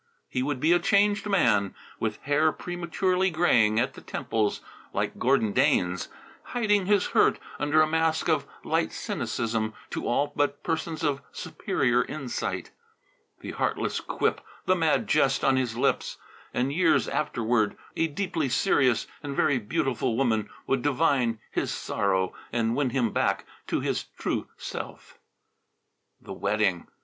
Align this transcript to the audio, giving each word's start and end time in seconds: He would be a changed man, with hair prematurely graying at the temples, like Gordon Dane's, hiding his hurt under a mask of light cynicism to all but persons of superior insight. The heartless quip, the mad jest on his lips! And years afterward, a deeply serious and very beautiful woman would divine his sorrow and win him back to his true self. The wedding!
He 0.27 0.41
would 0.41 0.59
be 0.59 0.73
a 0.73 0.79
changed 0.79 1.27
man, 1.27 1.75
with 1.99 2.17
hair 2.23 2.51
prematurely 2.51 3.29
graying 3.29 3.79
at 3.79 3.93
the 3.93 4.01
temples, 4.01 4.61
like 4.93 5.19
Gordon 5.19 5.53
Dane's, 5.53 6.09
hiding 6.41 6.87
his 6.87 7.05
hurt 7.09 7.37
under 7.59 7.83
a 7.83 7.87
mask 7.87 8.27
of 8.27 8.47
light 8.63 8.91
cynicism 8.91 9.75
to 9.91 10.07
all 10.07 10.33
but 10.35 10.63
persons 10.63 11.03
of 11.03 11.21
superior 11.31 12.03
insight. 12.05 12.71
The 13.41 13.51
heartless 13.51 13.99
quip, 13.99 14.41
the 14.65 14.75
mad 14.75 15.05
jest 15.05 15.43
on 15.43 15.55
his 15.55 15.77
lips! 15.77 16.17
And 16.51 16.73
years 16.73 17.07
afterward, 17.07 17.77
a 17.95 18.07
deeply 18.07 18.49
serious 18.49 19.05
and 19.21 19.35
very 19.35 19.59
beautiful 19.59 20.17
woman 20.17 20.49
would 20.65 20.81
divine 20.81 21.37
his 21.51 21.69
sorrow 21.71 22.33
and 22.51 22.75
win 22.75 22.89
him 22.89 23.11
back 23.11 23.45
to 23.67 23.81
his 23.81 24.05
true 24.17 24.47
self. 24.57 25.19
The 26.19 26.33
wedding! 26.33 26.87